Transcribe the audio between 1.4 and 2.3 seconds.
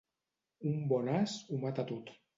ho mata tot.